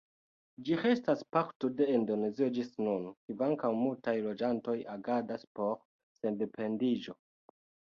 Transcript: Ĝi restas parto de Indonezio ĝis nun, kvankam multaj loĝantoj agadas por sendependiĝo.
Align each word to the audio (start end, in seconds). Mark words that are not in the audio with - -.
Ĝi 0.69 0.77
restas 0.85 1.21
parto 1.37 1.69
de 1.81 1.89
Indonezio 1.99 2.49
ĝis 2.57 2.73
nun, 2.87 3.07
kvankam 3.35 3.79
multaj 3.85 4.19
loĝantoj 4.27 4.79
agadas 4.99 5.51
por 5.59 5.81
sendependiĝo. 6.23 7.21